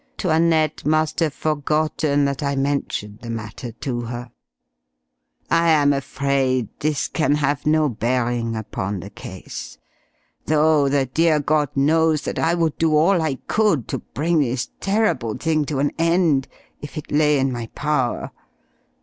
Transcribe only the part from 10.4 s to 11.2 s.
though the